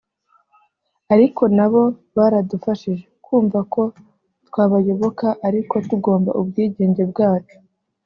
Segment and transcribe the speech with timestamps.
[1.13, 1.83] Ariko nabo
[2.17, 3.81] baradufashije[…] kumva ko
[4.47, 7.55] twabayoboka ariko tugomba ubwigenge bwacu